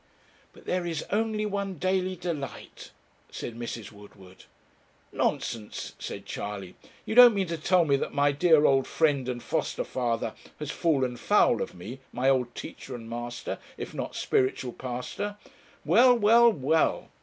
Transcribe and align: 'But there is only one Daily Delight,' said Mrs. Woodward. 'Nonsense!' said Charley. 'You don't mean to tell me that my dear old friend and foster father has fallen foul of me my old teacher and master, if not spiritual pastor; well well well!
'But 0.51 0.65
there 0.65 0.83
is 0.87 1.05
only 1.11 1.45
one 1.45 1.77
Daily 1.77 2.15
Delight,' 2.15 2.89
said 3.29 3.53
Mrs. 3.55 3.91
Woodward. 3.91 4.45
'Nonsense!' 5.11 5.93
said 5.99 6.25
Charley. 6.25 6.75
'You 7.05 7.13
don't 7.13 7.35
mean 7.35 7.45
to 7.49 7.57
tell 7.59 7.85
me 7.85 7.97
that 7.97 8.11
my 8.11 8.31
dear 8.31 8.65
old 8.65 8.87
friend 8.87 9.29
and 9.29 9.43
foster 9.43 9.83
father 9.83 10.33
has 10.57 10.71
fallen 10.71 11.17
foul 11.17 11.61
of 11.61 11.75
me 11.75 11.99
my 12.11 12.29
old 12.31 12.55
teacher 12.55 12.95
and 12.95 13.07
master, 13.11 13.59
if 13.77 13.93
not 13.93 14.15
spiritual 14.15 14.73
pastor; 14.73 15.37
well 15.85 16.15
well 16.17 16.51
well! 16.51 17.09